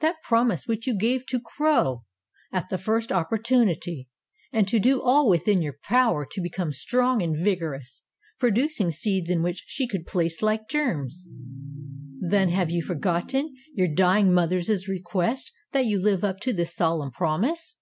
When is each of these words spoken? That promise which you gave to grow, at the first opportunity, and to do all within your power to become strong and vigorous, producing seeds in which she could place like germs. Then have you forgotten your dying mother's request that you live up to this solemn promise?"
That 0.00 0.22
promise 0.22 0.66
which 0.66 0.86
you 0.86 0.96
gave 0.98 1.26
to 1.26 1.38
grow, 1.58 2.06
at 2.50 2.70
the 2.70 2.78
first 2.78 3.12
opportunity, 3.12 4.08
and 4.50 4.66
to 4.68 4.78
do 4.80 5.02
all 5.02 5.28
within 5.28 5.60
your 5.60 5.76
power 5.84 6.24
to 6.30 6.40
become 6.40 6.72
strong 6.72 7.20
and 7.20 7.44
vigorous, 7.44 8.02
producing 8.40 8.90
seeds 8.90 9.28
in 9.28 9.42
which 9.42 9.64
she 9.66 9.86
could 9.86 10.06
place 10.06 10.40
like 10.40 10.66
germs. 10.66 11.26
Then 12.20 12.48
have 12.48 12.70
you 12.70 12.80
forgotten 12.80 13.54
your 13.74 13.88
dying 13.88 14.32
mother's 14.32 14.88
request 14.88 15.52
that 15.72 15.84
you 15.84 16.00
live 16.00 16.24
up 16.24 16.40
to 16.40 16.54
this 16.54 16.74
solemn 16.74 17.10
promise?" 17.10 17.76